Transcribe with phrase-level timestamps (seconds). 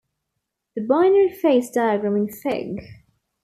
[0.75, 2.81] The binary phase diagram in Fig.